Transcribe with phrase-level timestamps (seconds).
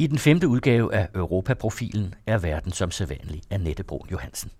[0.00, 4.50] I den femte udgave af Europaprofilen er verden som sædvanlig Annette Brun Johansen.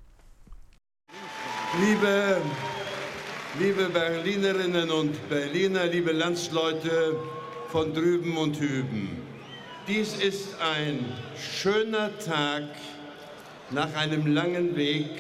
[1.81, 2.37] Liebe,
[3.61, 7.17] liebe Berlinerinnen und Berliner, liebe Landsleute
[7.69, 9.11] von drüben und hüben.
[9.89, 11.05] Dies ist ein
[11.37, 12.63] schöner Tag
[13.71, 15.11] nach einem langen Weg,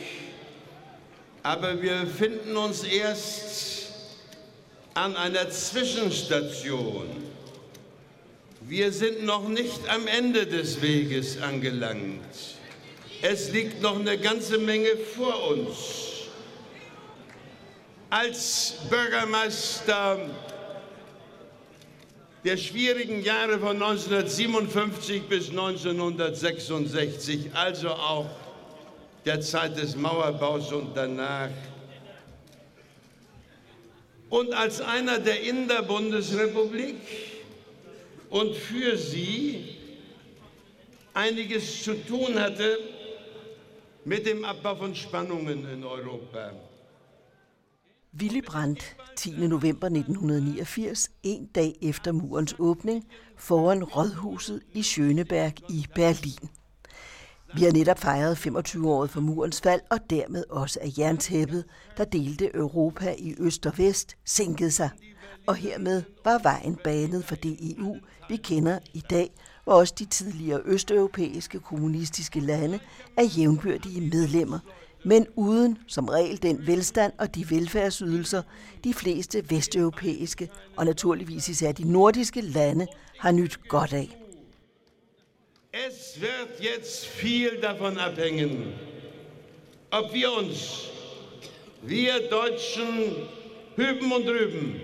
[1.42, 3.92] aber wir finden uns erst
[4.94, 7.29] an einer Zwischenstation.
[8.70, 12.20] Wir sind noch nicht am Ende des Weges angelangt.
[13.20, 16.28] Es liegt noch eine ganze Menge vor uns.
[18.10, 20.20] Als Bürgermeister
[22.44, 28.30] der schwierigen Jahre von 1957 bis 1966, also auch
[29.26, 31.50] der Zeit des Mauerbaus und danach.
[34.28, 37.29] Und als einer der in der Bundesrepublik
[38.30, 39.76] und für sie
[41.14, 42.78] einiges zu tun hatte
[44.04, 46.52] mit dem Abbau von Spannungen in Europa.
[48.12, 49.48] Willy Brandt, 10.
[49.48, 56.50] november 1989, en dag efter murens åbning, foran Rådhuset i Schöneberg i Berlin.
[57.54, 61.64] Vi har netop fejret 25-året for murens fald, og dermed også af jerntæppet,
[61.96, 64.90] der delte Europa i øst og vest, sænkede sig.
[65.46, 67.96] Og hermed var vejen banet for det EU,
[68.28, 69.30] vi kender i dag,
[69.64, 72.80] hvor også de tidligere østeuropæiske kommunistiske lande
[73.16, 74.58] er jævnbyrdige medlemmer–
[75.04, 78.42] men uden som regel den velstand og de velfærdsydelser,
[78.84, 82.86] de fleste vesteuropæiske og naturligvis især de nordiske lande
[83.18, 84.16] har nyt godt af.
[85.88, 88.72] Es wird jetzt viel davon abhängen,
[89.90, 90.90] ob wir uns,
[91.82, 93.14] wir Deutschen,
[93.76, 94.80] hüben und drüben,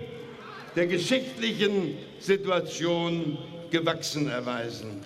[0.77, 3.35] der geschichtlichen Situation
[3.71, 5.03] gewachsen erweisen.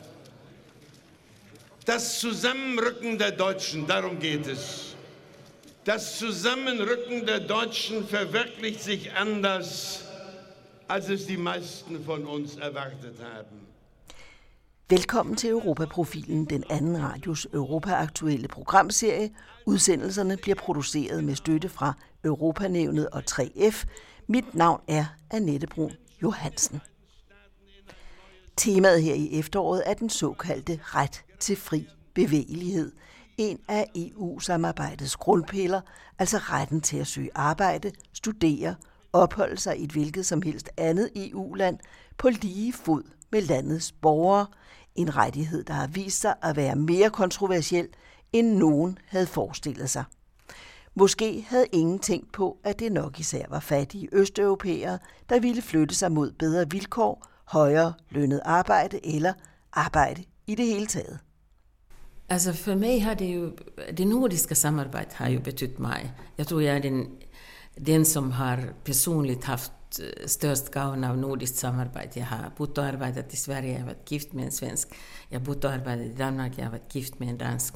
[1.86, 4.96] Das Zusammenrücken der Deutschen, darum geht es.
[5.86, 10.04] Das Zusammenrücken der Deutschen verwirklicht sich anders,
[10.90, 13.62] als es die meisten von uns erwartet haben.
[14.90, 19.32] Velkommen til Europaprofilen, den anden radios Europa-aktuelle programserie.
[19.66, 21.94] Udsendelserne bliver produceret med støtte fra
[22.26, 23.86] Europanævnet og 3F.
[24.32, 26.82] Mit navn er Annette Brun Johansen.
[28.58, 32.92] Temaet her i efteråret er den såkaldte ret til fri bevægelighed–
[33.38, 35.82] en af EU-samarbejdets grundpiller,
[36.20, 38.76] altså retten til at søge arbejde, studere,
[39.14, 41.80] opholde sig i et hvilket som helst andet EU-land
[42.18, 44.46] på lige fod med landets borgere,
[44.96, 47.88] en rettighed, der har vist sig at være mere kontroversiel,
[48.34, 50.04] end nogen havde forestillet sig.
[50.96, 55.96] Måske havde ingen tænkt på, at det nok især var fattige østeuropæere, der ville flytte
[55.96, 59.34] sig mod bedre vilkår, højere lønnet arbejde eller
[59.74, 61.20] arbejde i det hele taget.
[62.30, 63.52] Altså for mig har det jo,
[63.98, 66.14] det nordiska samarbejde har jo betytt mig.
[66.38, 67.10] Jeg tror jeg er den,
[67.86, 72.20] den som har personligt haft øh, størst störst gavn av nordiskt samarbete.
[72.20, 74.88] Jag har bott och arbetat i Sverige, jag har varit gift med en svensk.
[75.30, 77.74] Jag har bott och arbetat i Danmark, jag har varit gift med en dansk.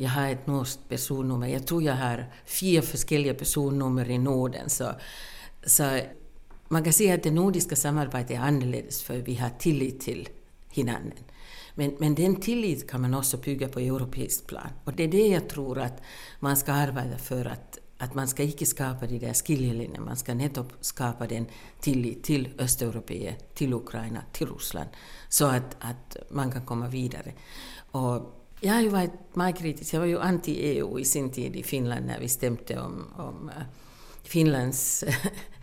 [0.00, 1.46] Jag har ett norskt personnummer.
[1.46, 4.70] Jag tror jag har fyra olika personnummer i Norden.
[4.70, 4.92] Så,
[5.66, 6.00] så
[6.68, 10.28] man kan säga att det nordiska samarbetet är annorlunda för vi har tillit till
[10.70, 11.24] hinanden.
[11.74, 14.70] Men, men den tillit kan man också bygga på europeiskt plan.
[14.84, 16.02] Och det är det jag tror att
[16.40, 20.34] man ska arbeta för att att man ska inte skapa de där skiljelinjerna, man ska
[20.34, 21.46] nettopp skapa den
[21.80, 23.14] tillit till Östeuropa,
[23.54, 24.88] till Ukraina, till Ryssland,
[25.28, 27.32] så att, att man kan komma vidare.
[27.90, 32.06] Och jag har ju varit majkritisk, jag var ju anti-EU i sin tid i Finland
[32.06, 33.62] när vi stämde om, om eh,
[34.22, 35.04] Finlands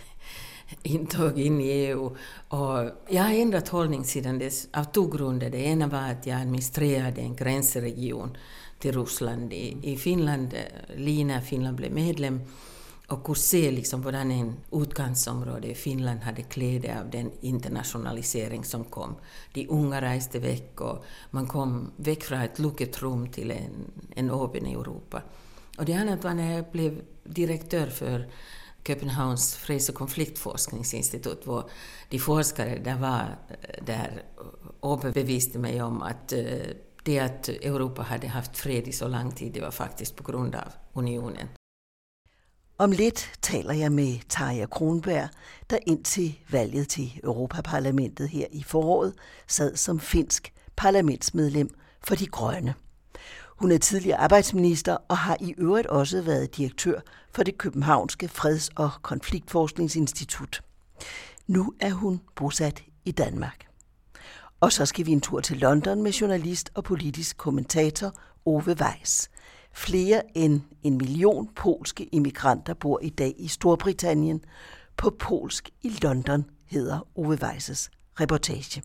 [0.83, 2.16] intåg in i EU.
[2.47, 5.50] Och jag har ändrat hållning sedan dess av två grunder.
[5.50, 8.38] Det ena var att jag administrerade en gränsregion
[8.79, 12.41] till Ryssland i, i Finland, eh, Lina, när Finland blev medlem
[13.07, 18.83] och kunde se liksom hvordan en utkantsområde i Finland hade kläder av den internationalisering som
[18.83, 19.16] kom.
[19.53, 24.31] De unga reste väck och man kom väck från ett lucket rum till en, en
[24.31, 25.22] öppen Europa.
[25.78, 28.29] Och det annat var när jag blev direktör för
[28.87, 31.69] Köpenhamns freds och konfliktforskningsinstitut, hvor
[32.09, 36.43] de forskare där var eh, där eh, överbeviste mig om att eh,
[37.03, 40.55] det att Europa hade haft fred i så lång tid, det var faktiskt på grund
[40.55, 41.47] av unionen.
[42.77, 45.29] Om lidt taler jeg med Tarja Kronberg,
[45.69, 49.13] der indtil valget til Europaparlamentet her i foråret
[49.47, 51.69] sad som finsk parlamentsmedlem
[52.03, 52.73] for de grønne.
[53.47, 56.99] Hun er tidligere arbejdsminister og har i øvrigt også været direktør
[57.31, 60.63] for det Københavnske Freds- og Konfliktforskningsinstitut.
[61.47, 63.66] Nu er hun bosat i Danmark.
[64.59, 68.13] Og så skal vi en tur til London med journalist og politisk kommentator
[68.45, 69.29] Ove Weiss.
[69.75, 74.43] Flere end en million polske immigranter bor i dag i Storbritannien.
[74.97, 78.83] På polsk i London hedder Ove Weisses reportage.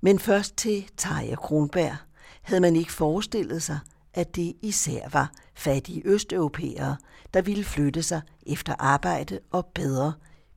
[0.00, 1.96] Men først til Tarja Kronberg.
[2.42, 3.78] Havde man ikke forestillet sig,
[4.14, 6.96] at det især var fattige østeuropæere,
[7.34, 10.12] der ville flytte sig efter arbejde og bedre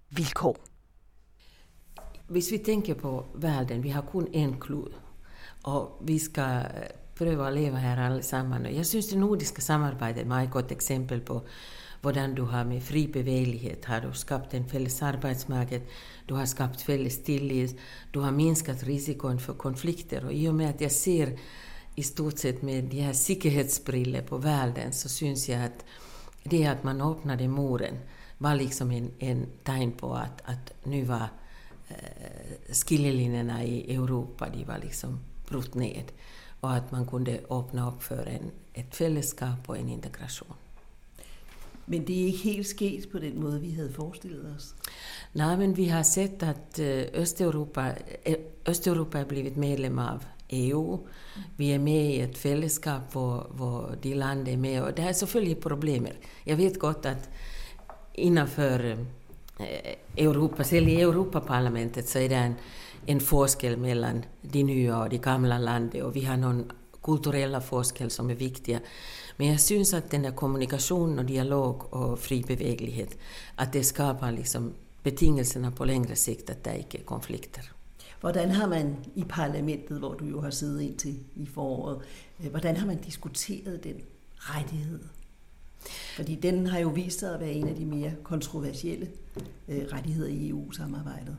[0.09, 0.57] vilkår.
[2.27, 4.94] Hvis vi tænker på verden, vi har kun en klud,
[5.63, 6.65] og vi skal
[7.21, 8.68] pröva att leva här allesammans.
[8.71, 11.41] Jag syns det nordiska samarbetet är ett gott exempel på
[12.03, 15.81] hur du har med fri bevägelighet har du skapat en fälles arbetsmarknad,
[16.25, 17.79] du har skapat fälles tillit,
[18.12, 20.25] du har minskat risken för konflikter.
[20.25, 21.38] och i och med att jag ser
[21.95, 25.85] i stort sett med de här säkerhetsbriller på världen så syns jag att
[26.44, 27.97] det att man öppnade muren
[28.38, 31.29] var liksom en, en tegn på att, att nu var
[31.88, 35.19] eh, skiljelinjerna i Europa, de var liksom
[35.50, 36.12] brutt ned.
[36.62, 40.54] Och att man kunde öppna upp för en, ett fällesskap och en integration.
[41.86, 44.75] Men det er ikke helt sket på den måde, vi havde forestillet os.
[45.34, 47.92] Nej, men vi har sett att eh, Östeuropa,
[48.24, 48.36] eh,
[48.66, 51.00] Östeuropa är blivit medlem av EU.
[51.58, 54.84] Vi är med i ett fällesskap hvor, hvor de länder är med.
[54.84, 56.14] Och det är selvfølgelig problemer.
[56.44, 57.30] Jag vet gott att
[58.14, 58.98] innanför
[59.60, 62.56] eh, Europa, selv i Europaparlamentet så är det en,
[63.06, 66.71] en forskel mellan de nya och de gamla länderna och vi har någon
[67.03, 68.80] kulturella forskel som är viktiga.
[69.38, 73.18] Men jag syns att den här kommunikation och dialog och fri beväglighet,
[73.56, 77.71] att det skapar liksom betingelserna på längre sikt, att det inte är konflikter.
[78.21, 82.01] Hvordan har man i parlamentet, hvor du jo har siddet indtil i foråret,
[82.39, 83.95] øh, hvordan har man diskuteret den
[84.38, 85.00] rettighed?
[86.15, 89.07] Fordi den har jo vist sig at være en af de mere kontroversielle
[89.68, 91.38] øh, rettigheder i EU-samarbejdet.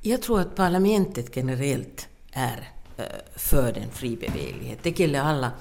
[0.00, 3.04] Jag tror att parlamentet generellt är eh,
[3.36, 4.78] för den fri beväglighet.
[4.82, 5.52] Det gäller alla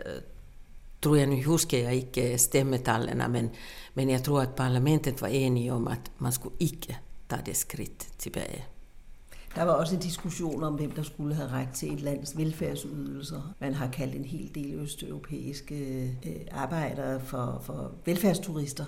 [0.99, 3.49] tror jag, nu huskar jag inte stämmetallerna, men,
[3.93, 6.95] men jag tror att parlamentet var enige om att man skulle icke
[7.27, 8.63] ta det skritt tillbaka.
[9.55, 13.55] Der var også en diskussion om, hvem der skulle have ret til et lands velfærdsydelser.
[13.59, 18.85] Man har kaldt en hel del østeuropæiske øh, arbejdere for, for velfærdsturister.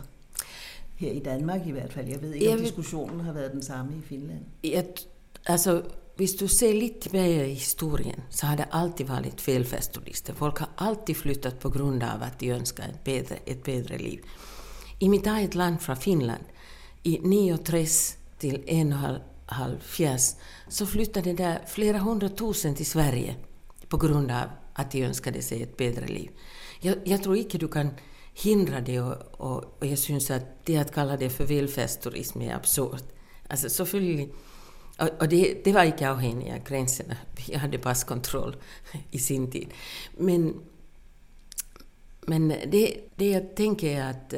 [0.95, 2.07] Her i Danmark i hvert fald.
[2.07, 4.45] Jeg ved ikke, om diskussionen har været den samme i Finland.
[4.63, 4.85] Jeg,
[5.45, 5.83] altså,
[6.15, 10.33] hvis du ser lite mer i historien så har det alltid varit välfärdsturister.
[10.33, 14.21] Folk har alltid flyttat på grund av att de önskar ett bättre, ett bättre liv.
[14.99, 16.43] I mitt eget land från Finland,
[17.03, 18.95] i 9,3 till en
[19.45, 20.35] halvfjerds
[20.67, 23.35] så flyttade där flera hundratusen till Sverige
[23.87, 26.31] på grund av att de önskade sig ett bättre liv.
[26.79, 27.89] Jag, jag tror inte du kan
[28.33, 32.55] hindra det och, och, och jag syns att det att kalla det för välfärdsturism är
[32.55, 33.03] absurt.
[33.47, 34.29] Alltså så följer
[35.01, 37.17] och, och det, det var inte avhängigt av gränserna.
[37.47, 38.55] Jag hade passkontroll
[39.11, 39.67] i sin tid.
[40.17, 40.61] Men,
[42.21, 44.33] men det, det jag tänker är att,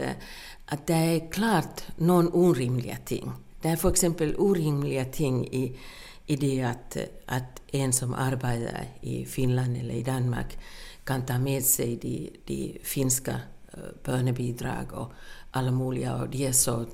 [0.65, 3.31] att det är klart någon orimliga ting.
[3.61, 5.77] Det är för exempel orimliga ting i,
[6.25, 10.57] i det att, att en som arbetar i Finland eller i Danmark
[11.03, 13.39] kan ta med sig de, de finska
[13.73, 15.11] eh, bönebidrag och
[15.51, 16.85] alla möjliga, och de är så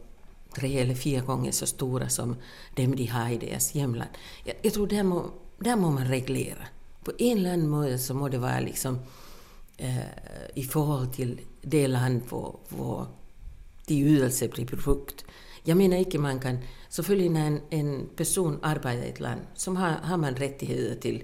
[0.60, 2.36] tre eller fyra gånger så stora som
[2.76, 4.10] dem de har i deras hemland.
[4.44, 5.26] Jag, jag tror där må,
[5.60, 6.68] där må man reglera.
[7.04, 9.00] På en eller annan måte så må det vara liksom
[9.78, 10.04] eh, øh,
[10.56, 13.08] i förhållande till det land hvor,
[13.88, 15.26] de ydelser blir brukt.
[15.64, 16.58] Jag menar inte man kan,
[16.90, 21.24] selvfølgelig när en, en person arbetar i ett land så har, har man rättigheter till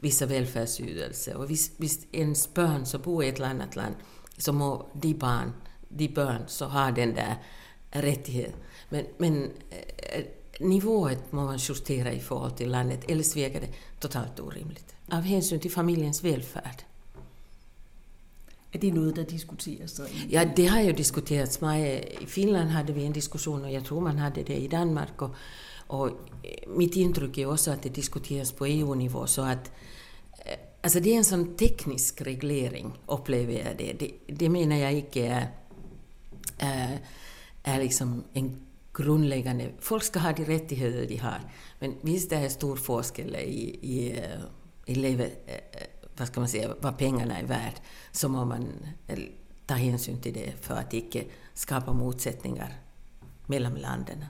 [0.00, 3.94] vissa välfärdsydelser och visst, visst ens barn som bor i ett annat land
[4.38, 5.52] så må de barn,
[5.88, 7.42] de barn så har den där
[7.90, 8.60] rättigheten.
[8.88, 9.50] Men, men
[10.12, 10.24] äh,
[10.60, 14.94] nivået må man justera i förhållande till landet, eller verkar det totalt orimligt.
[15.10, 16.84] Av hänsyn till familjens välfärd.
[18.72, 19.90] Er det noget, der diskuteres?
[19.90, 21.62] Så ja, det har ju diskuterats.
[22.20, 25.22] I Finland hade vi en diskussion och jag tror man hade det i Danmark.
[25.22, 25.34] Och,
[25.86, 26.10] och
[26.66, 29.26] mitt intryck är också att det diskuteras på EU-nivå.
[29.26, 29.70] Så att,
[30.82, 33.92] alltså det är en sån teknisk reglering, upplever jag det.
[33.92, 35.48] Det, det menar jag inte är,
[36.58, 36.98] är,
[37.62, 38.67] är liksom en
[38.98, 39.70] grundläggande...
[39.80, 41.40] Folk ska ha de rättigheter de har.
[41.78, 44.40] Men visst det är stor forskel i, i, eh,
[44.86, 45.86] i livet eh,
[46.18, 47.74] vad ska man säga, vad pengarna är värd,
[48.12, 48.66] så må man
[49.06, 49.18] eh,
[49.66, 51.24] ta hänsyn till det för att inte
[51.54, 52.72] skapa motsättningar
[53.46, 54.28] mellan länderna.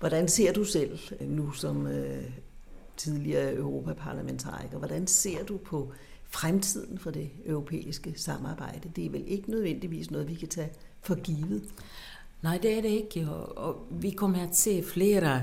[0.00, 2.32] Hvordan ser du selv nu som øh,
[2.96, 5.92] tidligere europaparlamentariker, hvordan ser du på
[6.24, 8.88] fremtiden for det europæiske samarbejde?
[8.96, 10.70] Det er vel ikke nødvendigvis noget, vi kan tage
[11.00, 11.62] for givet?
[12.42, 13.26] Nej, det er det ikke.
[13.30, 15.42] Og, og vi kommer att se flera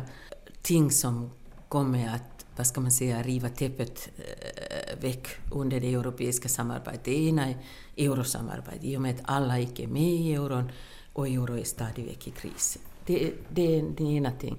[0.62, 1.32] ting som
[1.70, 7.04] kommer att vad ska man säga, riva täppet äh, øh, väck under det europeiska samarbetet.
[7.04, 7.58] Det ena är
[7.98, 10.72] eurosamarbetet, i och med att alla icke är med i euron
[11.14, 12.78] och euro är stadig i kris.
[13.06, 14.58] Det, det är det ena ting.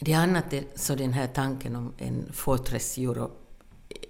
[0.00, 3.30] Det andra är så den här tanken om en fortress Euro,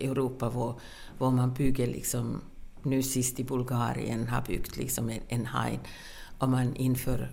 [0.01, 0.81] Europa, var,
[1.19, 2.41] var man bygger liksom,
[2.83, 5.81] nu sist i Bulgarien har byggt liksom en, en hajn
[6.39, 7.31] och man inför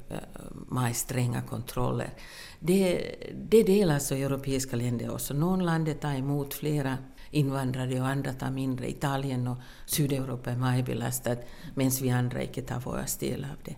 [0.72, 2.14] uh, stränga kontroller.
[2.60, 3.16] Det,
[3.50, 5.34] det delar så europeiska länder också.
[5.34, 6.98] Någon land tar emot flera
[7.32, 8.90] invandrare och andra tar mindre.
[8.90, 11.40] Italien och Sydeuropa är majbelastat
[11.76, 13.76] medan vi andra inte tar vår del av det.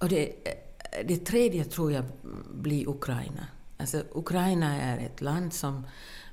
[0.00, 2.04] Och det, eh, det tredje tror jag
[2.54, 3.46] blir Ukraina.
[3.76, 5.86] Alltså, Ukraina är ett land som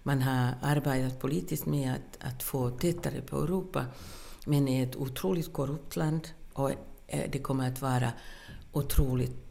[0.03, 3.85] man har arbetat politiskt med att, att få tättare på Europa,
[4.45, 6.71] men är ett otroligt korrupt land och
[7.07, 8.11] Eh, det kommer att vara
[8.71, 9.43] otroligt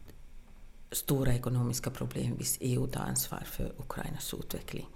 [0.93, 4.89] stora ekonomiska problem hvis EU tar ansvar för Ukrainas utveckling.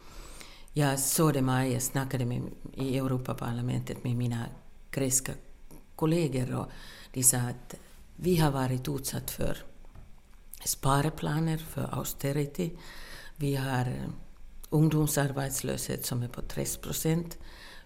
[0.72, 2.42] Jag såg det mig, jag snackade med,
[2.74, 4.44] i Europaparlamentet med mina
[4.90, 5.32] grekiska
[5.96, 6.66] kollegor och
[7.12, 7.74] de sa att
[8.16, 9.58] vi har varit utsatt för
[10.64, 12.70] sparplaner, för austerity.
[13.36, 14.10] Vi har eh,
[14.70, 17.38] ungdomsarbetslöshet som är på 3 procent.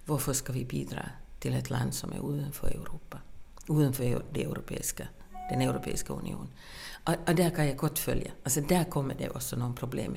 [0.05, 3.19] Varför ska vi bidra till ett land som är utanför Europa?
[3.69, 5.09] Utanför det europeiska,
[5.50, 6.49] den europeiska unionen.
[7.05, 8.31] Och, och där kan jag gott följa.
[8.45, 10.17] Alltså där kommer det också någon problem.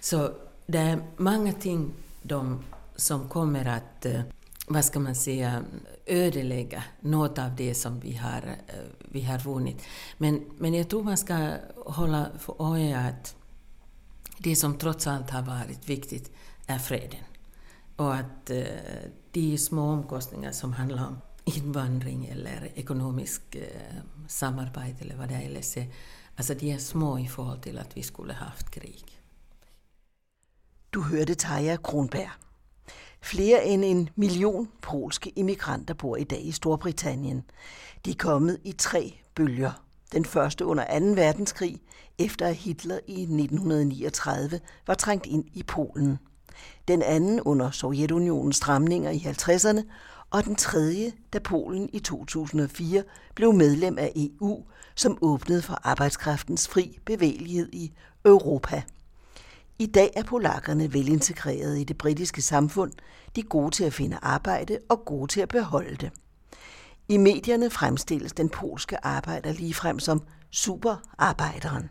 [0.00, 0.30] Så
[0.66, 1.92] det är många ting
[2.22, 2.64] de,
[2.96, 4.20] som kommer att, øh,
[4.68, 5.62] vad ska man säga,
[6.06, 9.76] ödelägga øh, något av det som vi har, øh, vi har vunnit.
[10.18, 11.52] Men, men jag tror man ska
[11.86, 13.36] hålla för ögonen att
[14.38, 16.30] det som trots allt har varit viktigt
[16.66, 17.24] är freden.
[17.96, 18.50] Och att
[19.32, 21.18] de små omkostningar som handlar om
[21.56, 23.96] invandring eller ekonomisk eh,
[24.28, 25.86] samarbete eller vad det är,
[26.36, 29.20] alltså de är små i förhållande till att vi skulle haft krig.
[30.90, 32.30] Du hørte Taja Kronberg.
[33.22, 37.42] Flere end en million polske immigranter bor i dag i Storbritannien.
[38.04, 39.72] De er kommet i tre bølger.
[40.12, 41.06] Den første under 2.
[41.06, 41.82] verdenskrig,
[42.18, 46.18] efter at Hitler i 1939 var trængt ind i Polen.
[46.88, 49.82] Den anden under Sovjetunionens stramninger i 50'erne,
[50.30, 53.02] og den tredje, da Polen i 2004
[53.34, 57.92] blev medlem af EU, som åbnede for arbejdskraftens fri bevægelighed i
[58.24, 58.82] Europa.
[59.78, 62.92] I dag er polakkerne velintegrerede i det britiske samfund,
[63.36, 66.10] de er gode til at finde arbejde og gode til at beholde det.
[67.08, 71.90] I medierne fremstilles den polske arbejder ligefrem som superarbejderen.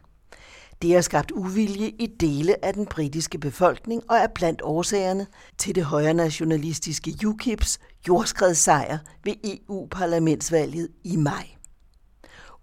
[0.81, 5.75] Det har skabt uvilje i dele af den britiske befolkning og er blandt årsagerne til
[5.75, 11.47] det højre nationalistiske UKIPs jordskredssejr ved EU-parlamentsvalget i maj.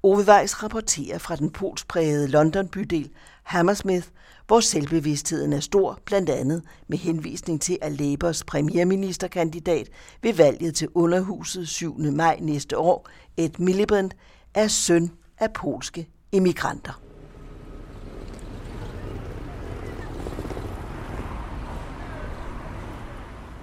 [0.02, 3.10] Ove Weiss rapporterer fra den polsprægede London-bydel
[3.42, 4.08] Hammersmith,
[4.46, 9.88] hvor selvbevidstheden er stor, blandt andet med henvisning til, at Labours premierministerkandidat
[10.22, 11.98] ved valget til underhuset 7.
[11.98, 14.10] maj næste år, Ed Miliband,
[14.54, 17.05] er søn af polske immigranter.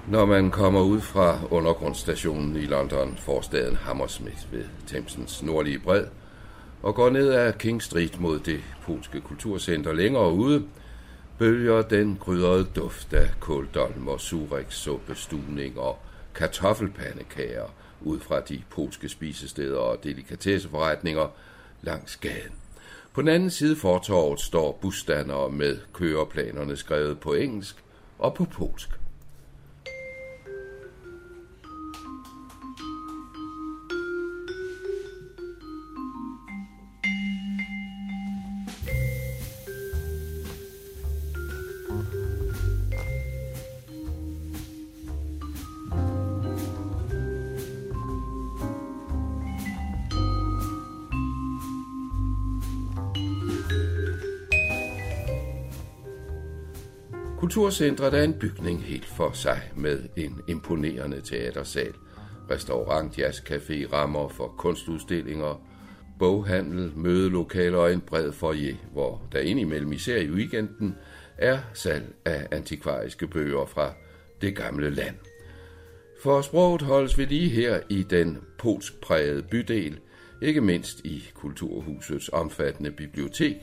[0.08, 6.06] Når man kommer ud fra undergrundsstationen i London, forstaden Hammersmith ved Thamesens nordlige bred,
[6.82, 10.64] og går ned ad King Street mod det polske kulturcenter længere ude,
[11.38, 15.16] bølger den krydrede duft af kåldolm og surex-suppe,
[15.78, 16.00] og
[16.36, 21.28] kartoffelpandekager ud fra de polske spisesteder og delikatesseforretninger
[21.82, 22.54] langs gaden.
[23.14, 27.76] På den anden side fortorvet står busstandere med køreplanerne skrevet på engelsk
[28.20, 28.90] og på polsk.
[57.44, 61.94] Kulturcentret er en bygning helt for sig med en imponerende teatersal,
[62.52, 65.62] restaurant, jazzcafé, rammer for kunstudstillinger,
[66.20, 70.96] boghandel, mødelokaler og en bred foyer, hvor der indimellem især i weekenden
[71.38, 73.94] er salg af antikvariske bøger fra
[74.42, 75.16] det gamle land.
[76.22, 80.00] For sproget holdes vi lige her i den polskprægede bydel
[80.42, 83.56] ikke mindst i Kulturhusets omfattende bibliotek,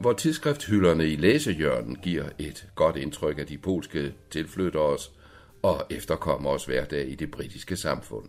[0.00, 5.12] hvor tidsskrifthylderne i læsehjørnen giver et godt indtryk af de polske tilflytteres
[5.62, 8.24] og efterkommers hverdag i det britiske samfund.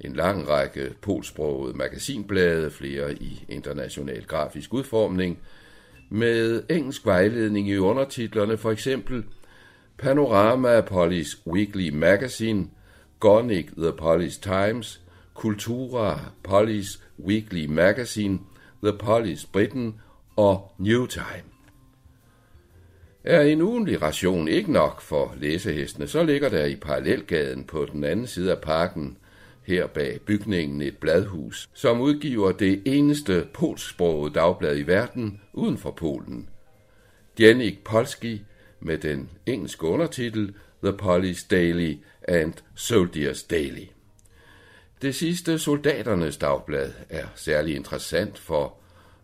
[0.00, 5.38] En lang række polsprogede magasinblade, flere i international grafisk udformning,
[6.10, 9.24] med engelsk vejledning i undertitlerne, for eksempel
[9.98, 12.66] Panorama Polish Weekly Magazine,
[13.20, 15.00] Gonic The Polish Times,
[15.34, 18.38] Kultura Polish Weekly Magazine,
[18.82, 19.94] The Polish Britain
[20.38, 21.44] og New Time.
[23.24, 28.04] Er en ugenlig ration ikke nok for læsehestene, så ligger der i parallelgaden på den
[28.04, 29.16] anden side af parken,
[29.62, 35.90] her bag bygningen et bladhus, som udgiver det eneste polsksprogede dagblad i verden uden for
[35.90, 36.48] Polen.
[37.38, 38.42] Janik Polski
[38.80, 40.54] med den engelske undertitel
[40.84, 43.86] The Police Daily and Soldiers Daily.
[45.02, 48.77] Det sidste Soldaternes Dagblad er særlig interessant for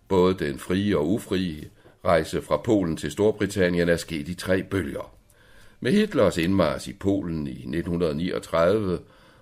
[0.09, 1.71] både den frie og ufrie
[2.05, 5.15] rejse fra Polen til Storbritannien er sket i tre bølger.
[5.81, 8.99] Med Hitlers indmars i Polen i 1939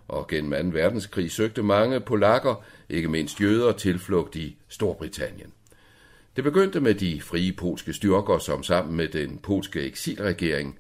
[0.09, 0.79] og gennem 2.
[0.79, 5.53] verdenskrig søgte mange polakker, ikke mindst jøder, tilflugt i Storbritannien.
[6.37, 10.79] Det begyndte med de frie polske styrker, som sammen med den polske eksilregering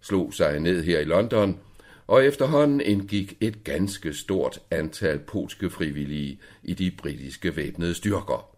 [0.00, 1.58] slog sig ned her i London,
[2.06, 8.53] og efterhånden indgik et ganske stort antal polske frivillige i de britiske væbnede styrker.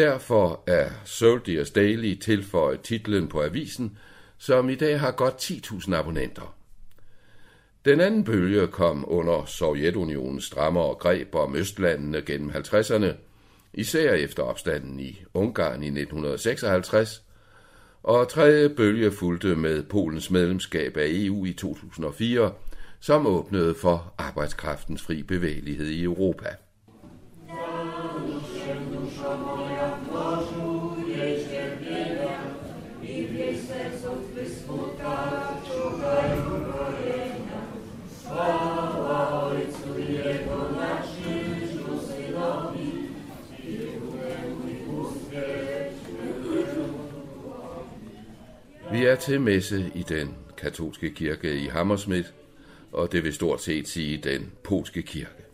[0.00, 3.98] Derfor er Soldiers Daily tilføjet titlen på avisen,
[4.38, 6.56] som i dag har godt 10.000 abonnenter.
[7.84, 13.06] Den anden bølge kom under Sovjetunionens strammere greb om Østlandene gennem 50'erne,
[13.74, 17.22] især efter opstanden i Ungarn i 1956,
[18.02, 22.52] og tredje bølge fulgte med Polens medlemskab af EU i 2004,
[23.00, 26.48] som åbnede for arbejdskraftens fri bevægelighed i Europa.
[49.10, 52.28] Er til messe i den katolske kirke i Hammersmith,
[52.92, 55.44] og det vil stort set sige den polske kirke.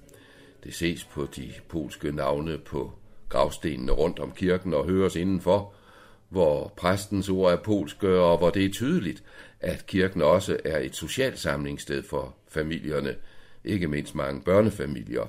[0.65, 2.93] Det ses på de polske navne på
[3.29, 5.73] gravstenene rundt om kirken og høres indenfor,
[6.29, 9.23] hvor præstens ord er polske, og hvor det er tydeligt,
[9.61, 13.15] at kirken også er et socialt samlingssted for familierne,
[13.65, 15.27] ikke mindst mange børnefamilier.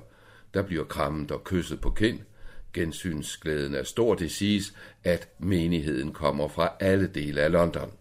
[0.54, 2.20] Der bliver krammet og kysset på kind.
[2.74, 7.92] Gensynsglæden er stor, det siges, at menigheden kommer fra alle dele af London.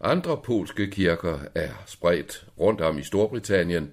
[0.00, 3.92] Andre polske kirker er spredt rundt om i Storbritannien,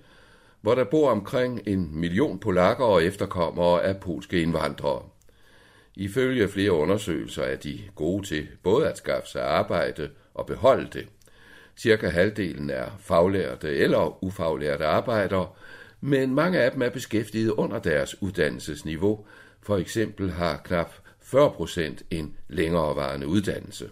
[0.62, 5.02] hvor der bor omkring en million polakker og efterkommere af polske indvandrere.
[5.96, 11.08] Ifølge flere undersøgelser er de gode til både at skaffe sig arbejde og beholde det.
[11.78, 15.48] Cirka halvdelen er faglærte eller ufaglærte arbejdere,
[16.02, 19.26] men mange af dem er beskæftiget under deres uddannelsesniveau.
[19.62, 23.90] For eksempel har knap 40 procent en længerevarende uddannelse.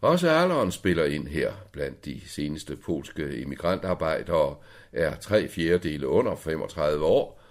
[0.00, 1.52] Også alderen spiller ind her.
[1.72, 4.56] Blandt de seneste polske immigrantarbejdere
[4.92, 7.42] er tre fjerdedele under 35 år,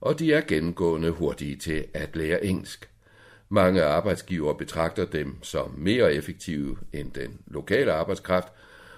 [0.00, 2.88] og de er gennemgående hurtige til at lære engelsk.
[3.48, 8.48] Mange arbejdsgiver betragter dem som mere effektive end den lokale arbejdskraft,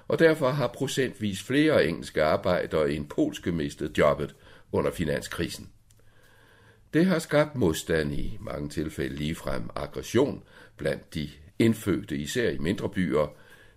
[0.09, 4.35] og derfor har procentvis flere engelske arbejdere end polske mistet jobbet
[4.73, 5.71] under finanskrisen.
[6.95, 10.43] Det har skabt modstand i mange tilfælde ligefrem aggression
[10.77, 13.27] blandt de indfødte, især i mindre byer.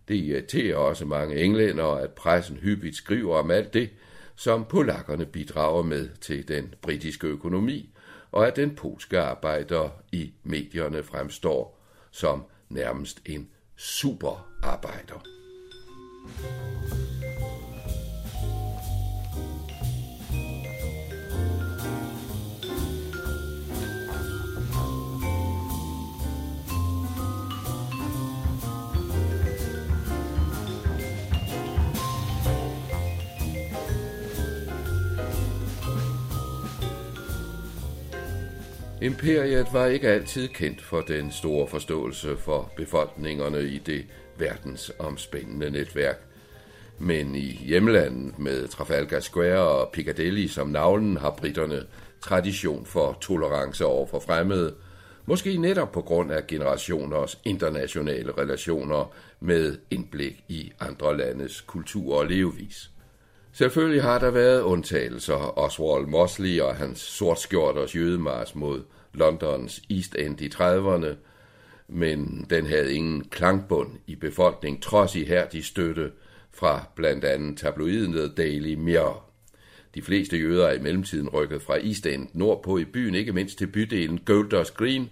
[0.07, 3.89] Det irriterer også mange englænder, at pressen hyppigt skriver om alt det,
[4.35, 7.89] som polakkerne bidrager med til den britiske økonomi,
[8.31, 11.77] og at den polske arbejder i medierne fremstår
[12.11, 15.36] som nærmest en superarbejder.
[39.07, 44.05] Imperiet var ikke altid kendt for den store forståelse for befolkningerne i det
[44.37, 46.19] verdensomspændende netværk.
[46.99, 51.83] Men i hjemlandet med Trafalgar Square og Piccadilly som navlen har britterne
[52.21, 54.73] tradition for tolerance over for fremmede,
[55.25, 62.25] måske netop på grund af generationers internationale relationer med indblik i andre landes kultur og
[62.25, 62.89] levevis.
[63.53, 65.59] Selvfølgelig har der været undtagelser.
[65.59, 68.81] Oswald Mosley og hans sortskjorters jødemars mod
[69.13, 71.15] Londons East End i 30'erne,
[71.87, 76.11] men den havde ingen klangbund i befolkningen, trods ihærdig støtte
[76.53, 79.23] fra blandt andet tabloiden Daily Mirror.
[79.95, 83.57] De fleste jøder er i mellemtiden rykket fra East End nordpå i byen, ikke mindst
[83.57, 85.09] til bydelen Golders Green,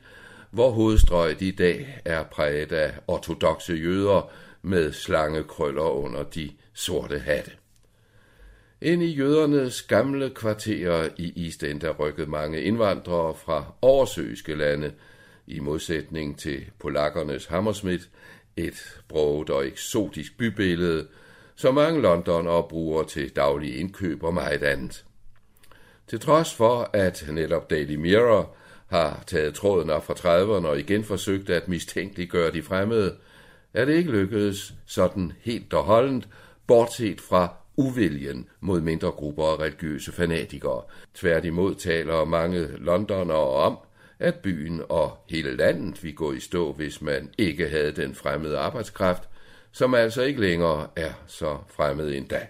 [0.52, 4.32] hvor hovedstrøget i dag er præget af ortodoxe jøder
[4.62, 7.52] med slangekrøller under de sorte hatte.
[8.82, 14.92] Ind i jødernes gamle kvarterer i East End er rykket mange indvandrere fra oversøiske lande,
[15.48, 18.04] i modsætning til polakkernes Hammersmith,
[18.58, 21.08] et broget og eksotisk bybillede,
[21.56, 25.06] som mange londonere bruger til daglige indkøb og meget andet.
[26.08, 28.56] Til trods for, at netop Daily Mirror
[28.88, 33.16] har taget tråden op fra 30'erne og igen forsøgt at mistænkeliggøre de fremmede,
[33.74, 36.28] er det ikke lykkedes sådan helt og holdent,
[36.68, 40.82] bortset fra uviljen mod mindre grupper af religiøse fanatikere.
[41.14, 43.78] Tværtimod taler mange londonere om,
[44.20, 48.58] at byen og hele landet ville gå i stå, hvis man ikke havde den fremmede
[48.58, 49.24] arbejdskraft,
[49.72, 52.48] som altså ikke længere er så fremmed endda.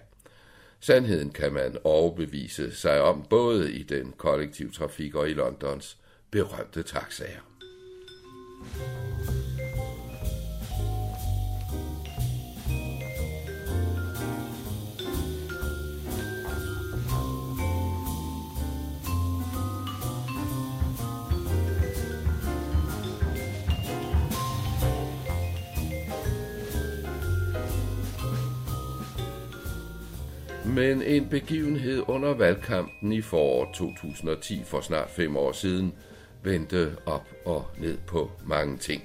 [0.80, 5.98] Sandheden kan man overbevise sig om både i den kollektive trafik og i Londons
[6.32, 7.42] berømte taxaer.
[30.76, 35.94] Men en begivenhed under valgkampen i foråret 2010 for snart fem år siden
[36.44, 39.04] vendte op og ned på mange ting.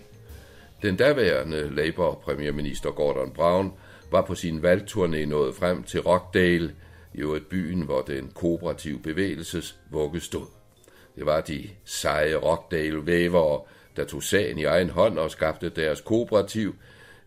[0.82, 3.72] Den daværende Labour-premierminister Gordon Brown
[4.10, 6.74] var på sin valgturné nået frem til Rockdale,
[7.14, 10.46] i et byen, hvor den kooperative bevægelses vugge stod.
[11.16, 13.60] Det var de seje Rockdale-vævere,
[13.96, 16.74] der tog sagen i egen hånd og skabte deres kooperativ,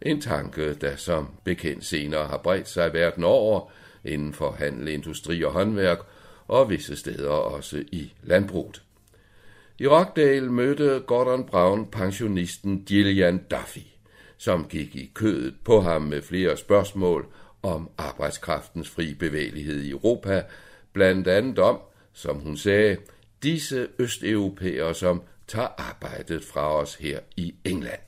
[0.01, 3.69] en tanke, der som bekendt senere har bredt sig verden over
[4.05, 5.99] inden for handel, industri og håndværk,
[6.47, 8.83] og visse steder også i landbruget.
[9.79, 13.87] I Rockdale mødte Gordon Brown pensionisten Gillian Duffy,
[14.37, 17.27] som gik i kødet på ham med flere spørgsmål
[17.63, 20.43] om arbejdskraftens fri bevægelighed i Europa,
[20.93, 21.79] blandt andet om,
[22.13, 22.97] som hun sagde,
[23.43, 27.99] disse østeuropæere, som tager arbejdet fra os her i England.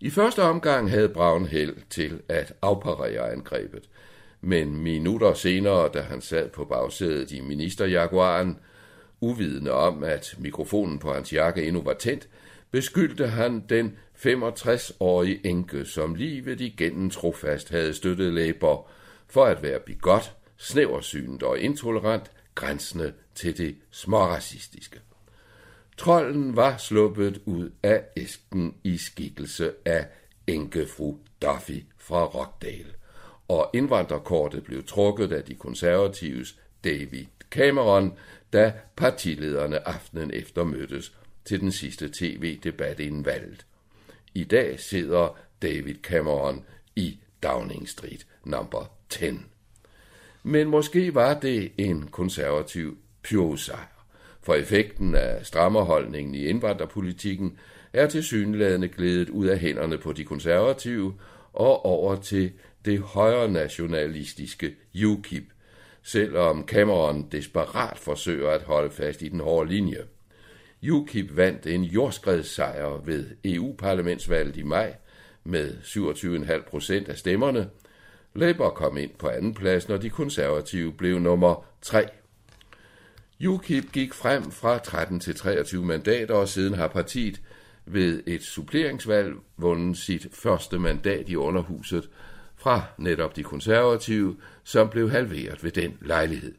[0.00, 3.87] I første omgang havde Brown held til at afparere angrebet,
[4.40, 8.58] men minutter senere, da han sad på bagsædet i ministerjaguaren,
[9.20, 12.28] uvidende om, at mikrofonen på hans jakke endnu var tændt,
[12.70, 18.88] beskyldte han den 65-årige enke, som livet igennem trofast havde støttet Labour,
[19.26, 25.00] for at være bigot, snæversynet og intolerant, grænsende til det småracistiske.
[25.96, 30.06] Trolden var sluppet ud af æsken i skikkelse af
[30.46, 32.97] enkefru Duffy fra Rockdale,
[33.48, 38.18] og indvandrerkortet blev trukket af de konservatives David Cameron,
[38.52, 41.12] da partilederne aftenen efter mødtes
[41.44, 43.66] til den sidste tv-debat inden valget.
[44.34, 46.64] I dag sidder David Cameron
[46.96, 49.24] i Downing Street number 10.
[50.42, 54.06] Men måske var det en konservativ pjosejr,
[54.42, 57.58] for effekten af strammerholdningen i indvandrerpolitikken
[57.92, 61.14] er til synlædende glædet ud af hænderne på de konservative
[61.52, 62.52] og over til
[62.88, 64.74] det højre nationalistiske
[65.06, 65.44] UKIP,
[66.02, 70.04] selvom Cameron desperat forsøger at holde fast i den hårde linje.
[70.90, 74.94] UKIP vandt en jordskredssejr ved EU-parlamentsvalget i maj
[75.44, 77.68] med 27,5 procent af stemmerne.
[78.34, 82.08] Labour kom ind på anden plads, når de konservative blev nummer 3.
[83.46, 87.40] UKIP gik frem fra 13 til 23 mandater, og siden har partiet
[87.86, 92.08] ved et suppleringsvalg vundet sit første mandat i underhuset
[92.58, 96.54] fra netop de konservative, som blev halveret ved den lejlighed.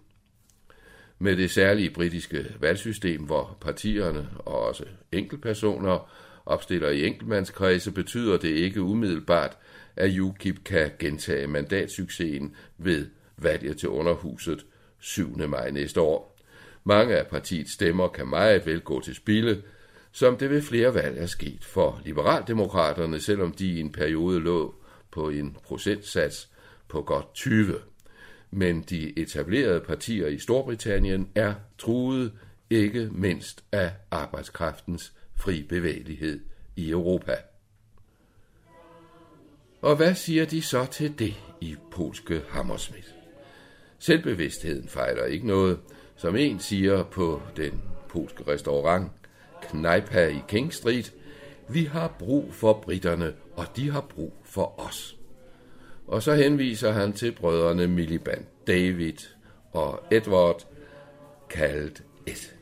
[1.19, 6.11] Med det særlige britiske valgsystem, hvor partierne og også enkeltpersoner
[6.45, 9.57] opstiller i enkeltmandskredse, betyder det ikke umiddelbart,
[9.95, 13.05] at UKIP kan gentage mandatsuccesen ved
[13.37, 14.65] valget til underhuset
[14.99, 15.37] 7.
[15.47, 16.39] maj næste år.
[16.83, 19.61] Mange af partiets stemmer kan meget vel gå til spilde,
[20.11, 24.75] som det ved flere valg er sket for liberaldemokraterne, selvom de i en periode lå
[25.11, 26.49] på en procentsats
[26.87, 27.75] på godt 20.
[28.51, 32.31] Men de etablerede partier i Storbritannien er truet
[32.69, 36.39] ikke mindst af arbejdskraftens fri bevægelighed
[36.75, 37.35] i Europa.
[39.81, 43.07] Og hvad siger de så til det i polske Hammersmith?
[43.99, 45.79] Selvbevidstheden fejler ikke noget.
[46.15, 49.11] Som en siger på den polske restaurant
[49.61, 51.13] Kneipa i King Street,
[51.69, 55.17] vi har brug for britterne, og de har brug for os.
[56.07, 59.13] Og så henviser han til brødrene Miliband, David
[59.71, 60.67] og Edward,
[61.49, 62.55] kaldet et.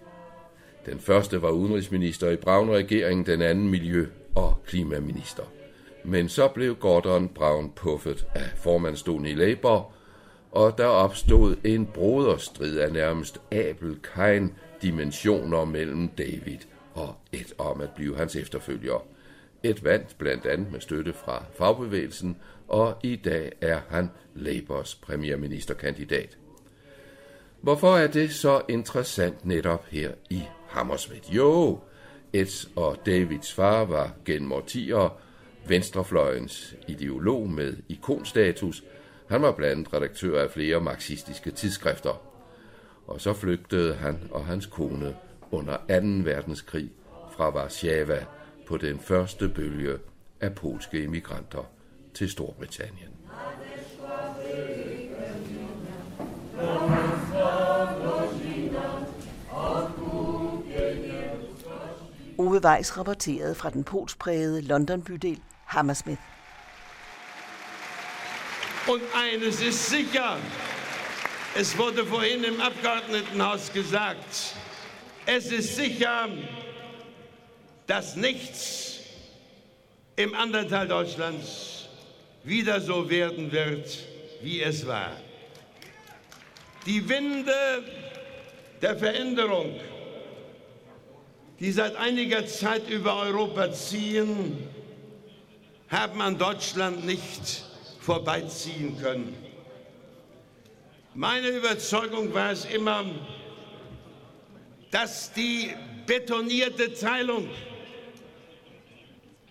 [0.85, 5.43] Den første var udenrigsminister i Brown-regeringen, den anden miljø- og klimaminister.
[6.03, 9.91] Men så blev Gordon Brown puffet af formandstolen i Labour,
[10.51, 16.57] og der opstod en broderstrid af nærmest Abel Kain dimensioner mellem David
[16.97, 19.05] og et om at blive hans efterfølger.
[19.63, 26.37] Et vandt blandt andet med støtte fra fagbevægelsen, og i dag er han Labours premierministerkandidat.
[27.61, 31.35] Hvorfor er det så interessant netop her i Hammersmith?
[31.35, 31.79] Jo,
[32.33, 35.19] Eds og Davids far var gennem årtier
[35.67, 38.83] venstrefløjens ideolog med ikonstatus.
[39.29, 42.21] Han var blandt andet redaktør af flere marxistiske tidsskrifter.
[43.07, 45.15] Og så flygtede han og hans kone
[45.51, 45.85] under 2.
[46.23, 46.91] verdenskrig
[47.31, 48.25] fra Warszawa
[48.67, 49.97] på den første bølge
[50.41, 51.63] af polske immigranter
[52.13, 53.09] til Storbritannien.
[62.37, 66.21] Ove Weiss rapporterede fra den polsprægede London-bydel Hammersmith.
[68.87, 70.37] Und eines ist sicher,
[71.55, 74.57] es wurde vorhin im Abgeordnetenhaus gesagt,
[75.27, 76.29] es ist sicher,
[77.85, 79.01] dass nichts
[80.15, 81.89] im anderen Teil Deutschlands
[82.43, 83.85] wieder so werden wird,
[84.41, 85.11] wie es war.
[86.85, 87.83] Die Winde
[88.81, 89.77] der Veränderung,
[91.59, 94.65] die seit einiger Zeit über Europa ziehen,
[95.89, 97.65] haben an Deutschland nicht
[97.99, 99.35] vorbeiziehen können.
[101.13, 103.03] Meine Überzeugung war es immer,
[104.91, 105.73] dass die
[106.05, 107.49] betonierte Teilung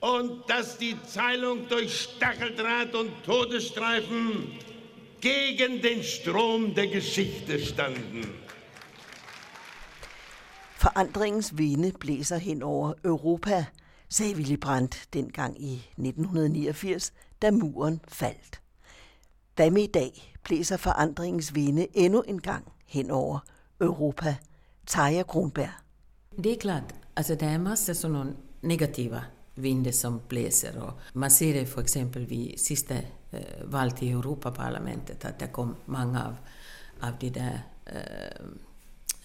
[0.00, 4.58] und dass die Teilung durch Stacheldraht und Todesstreifen
[5.20, 8.46] gegen den Strom der Geschichte standen.
[10.76, 13.66] Forandringens vinde blæser hen over Europa,
[14.08, 18.60] sagde Willy Brandt dengang i 1989, da muren faldt.
[19.56, 23.38] Hvad med i dag blæser forandringens vinde endnu en gang hen over
[23.80, 24.36] Europa?
[24.86, 25.70] Taja Kronberg.
[26.42, 29.24] Det er klart, alltså er masser sådan nogle negativa
[29.56, 30.78] vinde som blæser.
[30.78, 32.94] och man ser det för exempel vid sista
[33.30, 36.36] eh, val till Europaparlamentet att det kom många av,
[37.00, 38.40] av de där eh,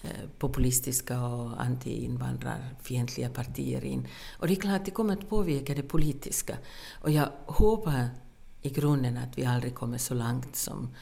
[0.02, 4.08] eh, populistiska och anti-invandrarfientliga partier in.
[4.38, 6.58] Och det är klart, det kommer att påverka det politiska.
[7.00, 8.10] Och jag hoppas
[8.62, 10.94] i grunden att vi aldrig kommer så långt som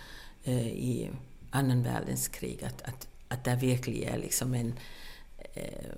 [0.44, 1.10] eh, i
[1.50, 4.78] annan världens krig, att, att, att det virkelig er liksom en
[5.56, 5.94] øh, eh,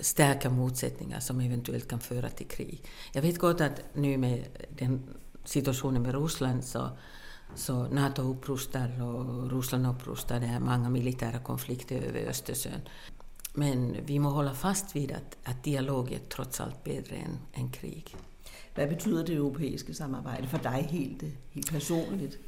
[0.00, 2.82] starka motsättningar som eventuellt kan föra till krig.
[3.12, 4.44] Jag vet gott att nu med
[4.78, 5.02] den
[5.44, 6.88] situationen med Ryssland så,
[7.54, 10.40] så NATO upprustar och Ryssland upprustar.
[10.40, 12.80] Det är många militära konflikter över Östersjön.
[13.54, 17.72] Men vi må hålla fast vid att, att dialog är trots allt bättre än, än
[17.72, 18.16] krig.
[18.74, 21.22] Hvad betyder det europæiske samarbejde for dig helt,
[21.52, 22.38] helt personligt?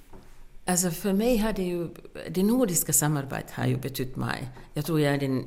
[0.69, 1.89] Alltså för mig har det ju,
[2.31, 4.49] det nordiska samarbetet har ju betytt mig.
[4.75, 5.45] Jag tror jag är den,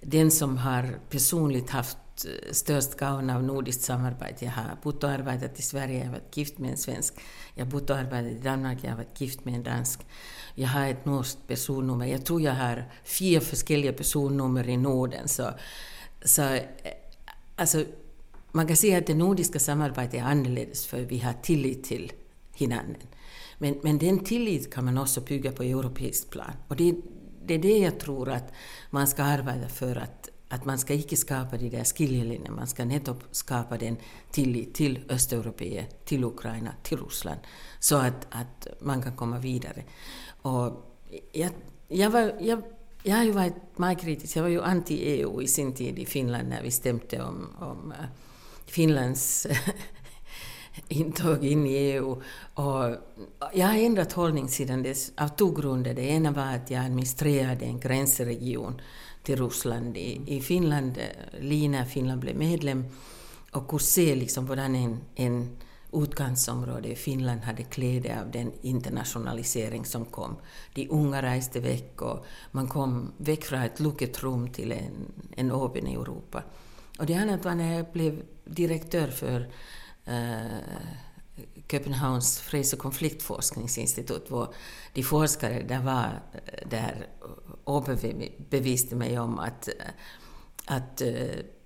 [0.00, 4.44] den som har personligt haft øh, störst gavn av nordiskt samarbete.
[4.44, 7.14] Jag har bott och arbetat i Sverige, jag har varit gift med en svensk.
[7.54, 10.00] Jag har bott och arbetat i Danmark, jag har varit gift med en dansk.
[10.54, 12.06] Jag har ett norskt personnummer.
[12.06, 13.40] Jag tror jag har fyra
[13.70, 15.28] olika personnummer i Norden.
[15.28, 15.50] Så,
[16.24, 16.58] så
[17.56, 17.84] alltså,
[18.52, 22.12] man kan säga att det nordiska samarbetet är annorlunda för vi har tillit till
[22.52, 23.06] hinanden.
[23.58, 26.52] Men, men den tillit kan man också bygga på europeiskt plan.
[26.68, 26.94] Och det,
[27.46, 28.52] det är det jag tror att
[28.90, 32.84] man ska arbeta för att, att man ska inte skapa de där skiljelinjerna, man ska
[32.84, 33.96] nettopp skapa den
[34.30, 37.40] tillit till östeuropeer, till Ukraina, till Ryssland,
[37.78, 39.84] så att, att man kan komma vidare.
[40.42, 40.94] Och
[41.32, 41.50] jag,
[41.88, 42.62] jag, var, jag,
[43.02, 46.62] jag har ju varit kritisk, jag var ju anti-EU i sin tid i Finland när
[46.62, 48.06] vi stämde om, om eh,
[48.66, 49.46] Finlands
[50.88, 52.22] intåg in i EU.
[52.54, 52.96] Och
[53.52, 55.94] jag har ändrat hållning sedan dess av två grunder.
[55.94, 58.80] Det ena var att jag administrerade en gränsregion
[59.22, 60.98] till Ryssland i, i Finland,
[61.40, 62.84] Lina, Finland blev medlem,
[63.50, 65.56] och kunde se liksom hvordan en, en
[65.92, 70.36] utkantsområde i Finland hade kläder av den internationalisering som kom.
[70.74, 75.50] De unga reste väck och man kom väck från ett lucket rum till en, en
[75.50, 76.42] öppen Europa.
[76.98, 79.48] Och det andra var när jag blev direktör för
[80.04, 80.58] Eh,
[81.68, 84.54] Köpenhamns freds och konfliktforskningsinstitut, hvor
[84.92, 87.06] de forskare där var eh, där
[87.66, 89.74] överbeviste mig om att, eh,
[90.66, 91.02] att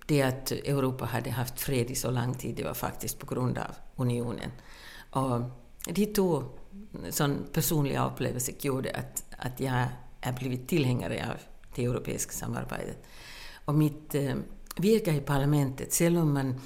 [0.07, 3.59] det att Europa hade haft fred i så lång tid, det var faktiskt på grund
[3.59, 4.51] av unionen.
[5.11, 5.41] Och
[5.87, 9.87] de två mm, sån personliga upplevelser gjorde att, att jag
[10.21, 11.37] är blivit tillhängare av
[11.75, 13.03] det europeiska samarbetet.
[13.65, 14.35] Och mitt eh,
[14.77, 16.61] virke i parlamentet, selv om man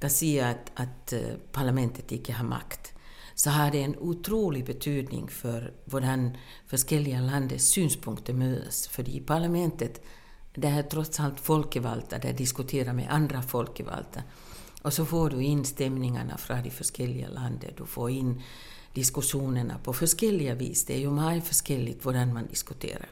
[0.00, 1.20] kan säga att, att eh,
[1.52, 2.92] parlamentet inte har makt,
[3.34, 8.88] så har det en otrolig betydning för hur olika landets synpunkter möts.
[8.88, 10.00] För i parlamentet
[10.54, 14.22] det är trots allt folkvalda, där diskuterar med andra folkvalda.
[14.82, 18.42] Och så får du in stämningarna från de olika länderna, du får in
[18.94, 20.84] diskussionerna på olika vis.
[20.84, 23.08] Det är ju mycket olika hur man diskuterar.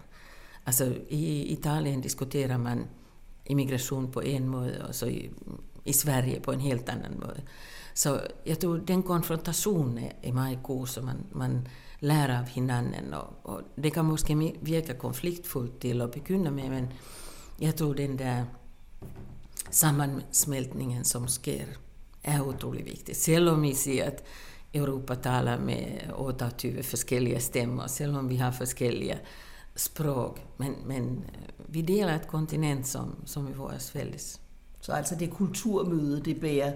[0.65, 2.85] Alltså i Italien diskuterar man
[3.45, 5.07] immigration på en måde och så
[5.85, 7.43] i, Sverige på en helt annan måte.
[7.95, 11.69] Så jag tror den konfrontationen är mycket som man, man
[11.99, 13.15] lär av hinanden.
[13.15, 16.89] Och, och det kan måske virka konfliktfullt till att begynna med, men
[17.59, 18.45] jag tror den där
[19.71, 21.67] sammansmältningen som sker
[22.23, 23.17] är otroligt viktig.
[23.17, 24.25] Selv om vi ser att
[24.73, 26.51] Europa talar med 28
[27.11, 29.19] olika stämmor, selv om vi har olika
[29.75, 31.25] språk, men, men
[31.67, 34.41] vi delar ett kontinent som, som är vårt fælles.
[34.85, 36.73] Så altså det kulturmøde, det bærer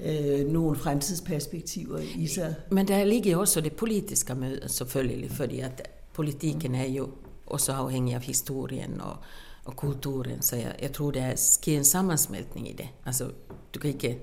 [0.00, 2.54] øh, nogle fremtidsperspektiver i sig?
[2.70, 7.06] Men der ligger også det politiska mötet selvfølgelig, fordi at politiken är ju
[7.46, 9.16] också avhängig av historien och,
[9.64, 12.88] och kulturen, så jag, jag tror det sker en sammansmältning i det.
[13.04, 13.30] Alltså,
[13.74, 14.16] du kan inte,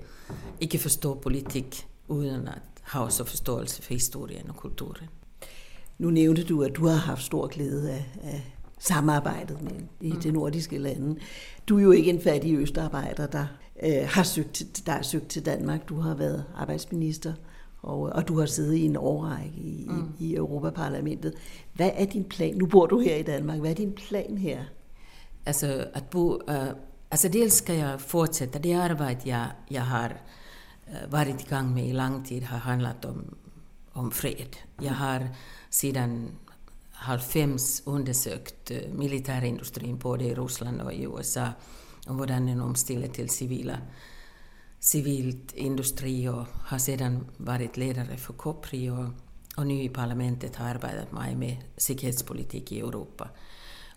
[0.60, 5.08] inte förstå politik utan att ha också förståelse för historien och kulturen.
[5.96, 10.20] Nu nævnte du, at du har haft stor glæde af, af samarbejdet med i mm.
[10.20, 11.20] de nordiske lande.
[11.68, 13.46] Du er jo ikke en fattig østarbejder, der,
[13.82, 15.88] øh, har søgt, der er søgt til Danmark.
[15.88, 17.32] Du har været arbejdsminister,
[17.82, 20.12] og, og du har siddet i en årrække i, mm.
[20.18, 21.34] i, i Europaparlamentet.
[21.74, 22.54] Hvad er din plan?
[22.54, 23.58] Nu bor du her i Danmark.
[23.58, 24.60] Hvad er din plan her?
[25.46, 26.68] Altså, at bo, uh,
[27.10, 28.58] altså dels skal jeg fortsætte.
[28.58, 30.16] Det arbejde, jeg, jeg har
[30.86, 33.36] uh, varit i gang med i lang tid, har handlat om,
[33.94, 34.56] om fred.
[34.82, 35.28] Jeg har
[35.70, 36.30] sedan
[36.98, 41.48] halv fems undersökt eh, militärindustrin både i Ryssland och i USA
[42.06, 43.78] och hur den omställer till civila,
[44.80, 49.04] civilt industri och har sedan varit ledare för Kopri och,
[49.56, 53.28] och nu i parlamentet har arbetat med säkerhetspolitik i Europa.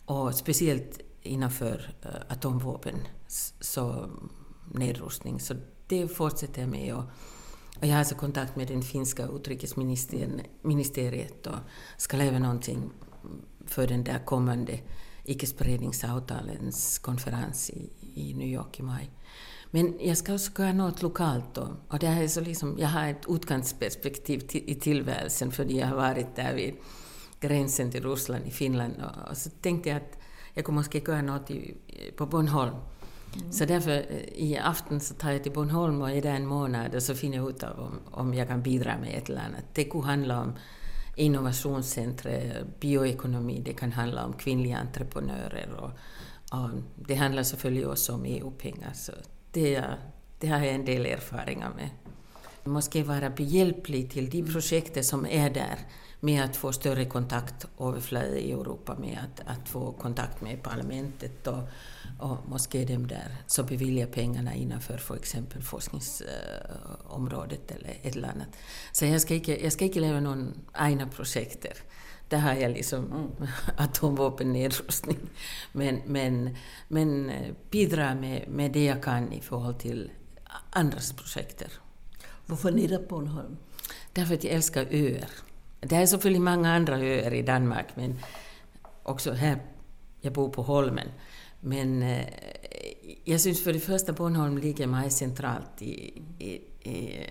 [0.05, 2.95] Och speciellt innanför eh, atomvapen,
[3.59, 4.09] så
[4.73, 5.39] nedrustning.
[5.39, 5.53] Så
[5.87, 6.95] det fortsätter jag med.
[6.95, 7.03] Och,
[7.82, 11.56] och jag har alltså kontakt med den finska utrikesministeriet och
[11.98, 12.89] ska leva någonting
[13.65, 14.80] för den där kommande
[15.26, 19.12] icke-spridningsavtalens konferens i, i New York i maj.
[19.72, 21.67] Men jag ska också göra något lokalt då.
[21.88, 25.96] Och det här är så liksom, jag har ett utkantsperspektiv i tillvärelsen för jag har
[25.96, 26.74] varit där vid
[27.39, 30.17] gränsen till Ryssland i Finland och, och så tänkte jag att
[30.54, 31.78] jag kommer att göra något i,
[32.17, 32.76] på Bornholm
[33.36, 33.52] Mm.
[33.52, 36.96] Så därför eh, i aften så tar jag till Bornholm och är där en månad
[36.96, 39.65] och så finner jag ut av om, om jag kan bidra med ett eller annat.
[39.74, 40.54] Det kan handla om
[41.15, 45.91] innovationscentret, bioekonomi, det kan handla om kvinnliga entreprenörer och,
[46.60, 48.94] och det handlar selvfølgelig också om EU-pengar.
[48.94, 49.12] Så
[49.52, 49.84] det,
[50.39, 51.89] det har jag en del erfarenheter med.
[52.63, 55.80] Måste vara behjälplig till de projekt som är där
[56.23, 61.60] med att få större kontaktöverflöde i Europa, med att, att få kontakt med parlamentet och,
[62.19, 68.47] och måste dem där så bevilja pengarna innanför för exempel forskningsområdet eller ett eller annat.
[68.91, 71.73] Så jag ska inte, jag ska inte leva någon egna projekter.
[72.29, 73.27] Där har jag liksom mm.
[73.77, 75.19] atomvapennedrustning.
[75.71, 76.55] Men, men,
[76.88, 77.31] men
[77.71, 80.12] bidra med, med det jag kan i förhållande till
[80.69, 81.71] andras projekter.
[82.45, 83.57] Varför netop Bornholm?
[84.13, 85.29] Därför att jag älskar öar.
[85.82, 88.20] Det är selvfølgelig många andra öar i Danmark, men
[89.04, 89.60] också här,
[90.22, 91.08] jag bor på Holmen.
[91.62, 92.26] Men øh, eh,
[93.24, 96.52] jag syns för det första Bornholm ligger mycket centralt i, i,
[96.89, 97.26] i,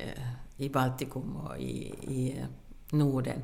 [0.56, 2.44] i Baltikum och i, i øh,
[2.92, 3.42] Norden.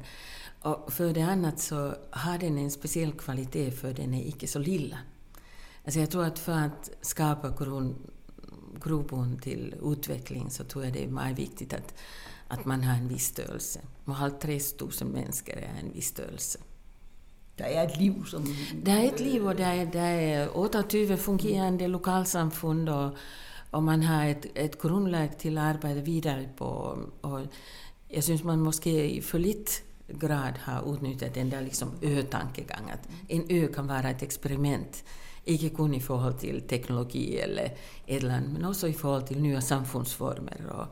[0.60, 4.58] Och för det annat så har den en speciell kvalitet för den är icke så
[4.58, 4.98] lilla.
[5.84, 7.52] Alltså jag tror att för att skapa
[8.80, 11.94] grogrund till utveckling så tror jag det är mycket viktigt att
[12.48, 13.80] att man har en viss störelse.
[14.04, 16.58] Man har 3000 människor är en viss störelse.
[17.56, 18.56] Det är ett liv som...
[18.82, 23.16] Det är ett liv och det är, det är 28 fungerande lokalsamfund och,
[23.70, 26.98] och man har ett, ett grundlag till att arbeta vidare på.
[27.20, 27.40] Och
[28.08, 29.72] jag syns man måste i för lite
[30.08, 32.90] grad ha utnyttjat den där liksom ö-tankegången.
[32.94, 35.04] Att en ö kan vara ett experiment.
[35.44, 37.76] Inte kun i förhållande till teknologi eller
[38.06, 40.86] ett land, men också i förhållande till nya samfundsformer och,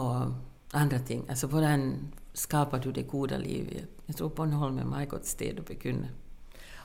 [0.00, 0.26] och
[0.74, 1.24] andra ting.
[1.28, 1.96] Alltså hvordan
[2.34, 3.84] skapar du det goda livet?
[4.06, 6.08] Jag tror Bornholm är ett meget godt sted att begynde.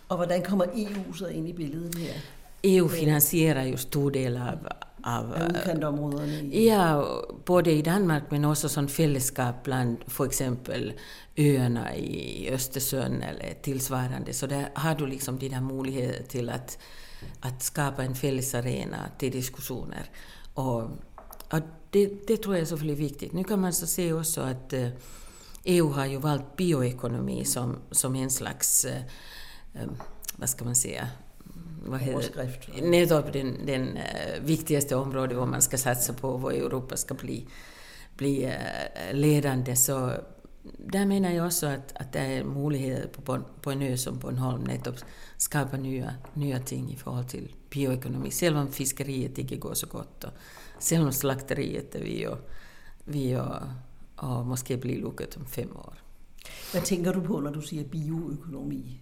[0.07, 2.13] Og hvordan kommer EU så ind i billedet her?
[2.63, 4.37] EU finansierar ju stor del
[5.03, 6.33] Af udkantområderne?
[6.41, 7.03] i- Ja,
[7.45, 10.93] både i Danmark men också som fällskap bland för exempel
[11.37, 14.33] öarna i Östersjön eller tillsvarande.
[14.33, 16.77] Så där har du liksom de där möjligheter till att,
[17.41, 20.09] att skapa en fällesarena till diskussioner.
[20.53, 20.83] Och,
[21.51, 23.33] och det, det tror jag är så väldigt viktigt.
[23.33, 24.89] Nu kan man så se också att eh,
[25.63, 29.01] EU har ju valt bioekonomi som, som en slags, eh,
[29.73, 29.89] eh,
[30.35, 31.07] vad ska man säga,
[31.85, 32.81] vad heter det?
[32.81, 37.47] Nettopp den, den eh, viktigaste området hvor man ska satsa på, hvor Europa ska bli,
[38.17, 38.53] bli
[39.11, 39.75] ledande.
[39.75, 40.11] Så
[40.77, 44.63] där menar jag också att, att det är möjligheter på, på en ö som Bornholm
[44.63, 44.95] nettopp
[45.37, 48.29] skapa nya, nya ting i förhållande till bioekonomi.
[48.41, 50.31] Om fiskeriet inte går så gott och
[50.79, 52.49] selv om slakteriet är vi och,
[53.05, 53.55] vi och,
[54.15, 55.93] och måske blir lukat om fem år.
[56.71, 59.01] Hvad tænker du på, når du siger bioøkonomi?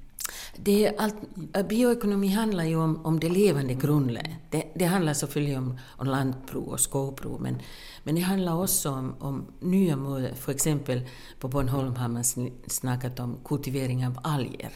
[0.65, 1.15] Det är allt,
[1.53, 4.35] äh, bioekonomi handlar ju om, om det levande grundläget.
[4.51, 7.61] Det, det handlar selvfølgelig om, om lantbruk och skogbruk, men,
[8.03, 10.33] men det handlar också om, om nya måder.
[10.35, 11.01] För exempel
[11.39, 14.71] på Bornholm har man sn- snackat om kultivering av alger.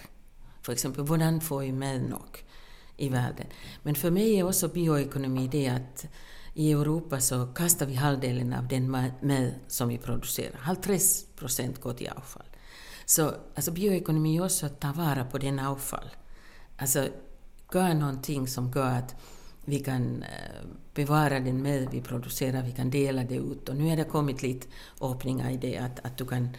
[0.62, 2.46] För exempel, hvordan får vi med nog
[2.98, 3.46] i världen?
[3.84, 6.06] Men för mig är också bioekonomi det att
[6.54, 10.58] i Europa så kastar vi halvdelen av den ma- med som vi producerar.
[10.66, 12.46] 50 procent går till avfall.
[13.06, 16.10] Så alltså bioekonomi är också att ta vara på den avfall.
[16.78, 17.08] Alltså
[17.74, 19.16] göra någonting som gör att
[19.66, 23.70] vi kan øh, bevara den med vi producerar, vi kan dela det ut.
[23.70, 24.68] Och nu har det kommit lite
[25.02, 26.50] öppningar i det att, att du kan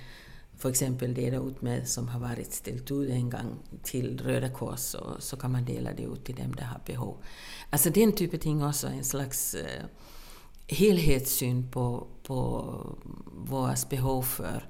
[0.62, 4.94] för exempel dela ut med som har varit ställt ut en gång till Röda Kors
[4.94, 7.16] och så kan man dela det ut till dem som har behov.
[7.70, 9.84] Alltså den typen av ting också, en slags øh, eh,
[10.68, 12.66] helhetssyn på, på
[13.48, 14.64] våras behov för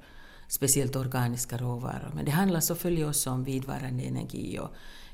[0.47, 2.11] speciellt organiska råvaror.
[2.15, 4.69] Men det handlar selvfølgelig också om vidvarande energi och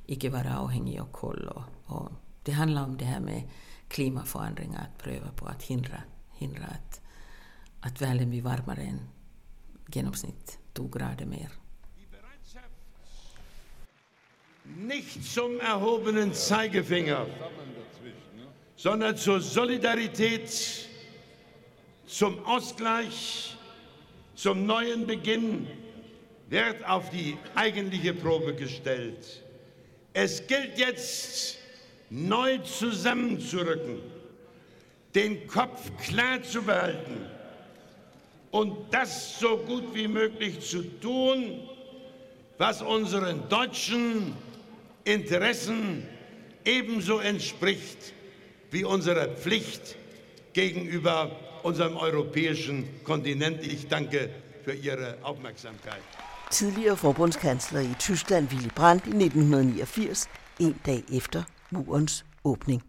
[0.06, 1.48] icke vara avhängig av kol.
[1.48, 2.12] Och, och
[2.44, 3.44] det handlar om det här med
[3.88, 6.02] klimatförändringar, att pröva på att hindra,
[6.38, 7.02] hindra att,
[7.82, 9.00] att världen blir varmare än
[9.94, 11.50] genomsnitt 2 grader mer.
[14.64, 17.26] Nicht zum erhobenen Zeigefinger,
[18.76, 20.50] sondern zur Solidarität,
[22.06, 23.58] zum Ausgleich,
[24.36, 25.68] zum neuen Beginn
[26.50, 29.44] wird auf die eigentliche Probe gestellt.
[30.14, 31.58] Es gilt jetzt,
[32.10, 34.02] neu zusammenzurücken,
[35.14, 37.39] den Kopf klar zu behalten
[38.52, 41.62] und das so gut wie möglich zu tun,
[42.58, 44.34] was unseren deutschen
[45.04, 46.04] Interessen
[46.66, 48.14] ebenso entspricht
[48.72, 49.96] wie unserer Pflicht
[50.54, 51.32] gegenüber
[51.64, 53.66] unserem europäischen Kontinent.
[53.66, 54.30] Ich danke
[54.64, 56.02] für Ihre Aufmerksamkeit.
[56.52, 60.28] Tidligere forbundskansler i Tyskland, Willy Brandt, i 1989,
[60.60, 62.82] en dag efter murens åbning.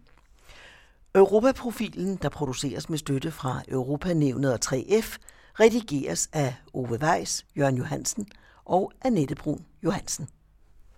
[1.13, 5.17] Europaprofilen, der produceres med støtte fra Europanævnet og 3F,
[5.61, 8.27] redigeres af Ove Weiss, Jørgen Johansen
[8.65, 10.27] og Annette Brun Johansen.